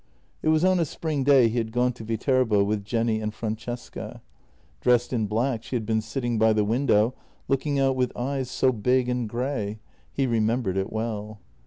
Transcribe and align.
It 0.41 0.47
was 0.47 0.65
on 0.65 0.79
a 0.79 0.85
spring 0.85 1.23
day 1.23 1.47
he 1.47 1.59
had 1.59 1.71
gone 1.71 1.93
to 1.93 2.03
Viterbo 2.03 2.63
with 2.63 2.83
Jenny 2.83 3.21
and 3.21 3.31
Francesca. 3.31 4.23
Dressed 4.81 5.13
in 5.13 5.27
black, 5.27 5.61
she 5.63 5.75
had 5.75 5.85
been 5.85 6.01
sitting 6.01 6.39
by 6.39 6.53
the 6.53 6.63
window 6.65 7.13
looking 7.47 7.77
out 7.79 7.95
with 7.95 8.11
eyes 8.17 8.49
so 8.49 8.71
big 8.71 9.07
and 9.09 9.29
grey— 9.29 9.77
he 10.11 10.25
remem 10.25 10.63
bered 10.63 10.75
it 10.75 10.91
well. 10.91 11.39